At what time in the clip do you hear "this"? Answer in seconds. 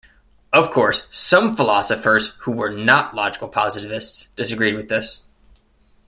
4.89-5.25